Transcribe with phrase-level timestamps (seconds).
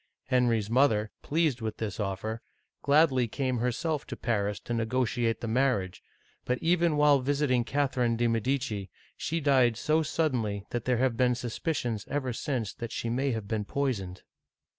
[0.29, 2.41] Henry's mother, pleased with this offer,
[2.81, 6.01] gladly came herself to Paris to negotiate the marriage,
[6.43, 11.15] but even while visiting Catherine de' Medici, she died so sud denly that there have
[11.17, 14.23] been suspicions ever since that she may have been poisoned.